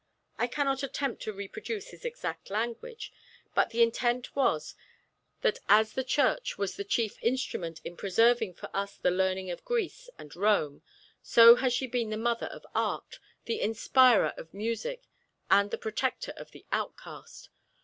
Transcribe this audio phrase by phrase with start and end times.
[0.39, 3.13] I can not attempt to reproduce his exact language;
[3.53, 4.73] but the intent was
[5.41, 9.63] that as the Church was the chief instrument in preserving for us the learning of
[9.63, 10.81] Greece and Rome,
[11.21, 15.03] so has she been the mother of art, the inspirer of music
[15.51, 17.49] and the protector of the outcast.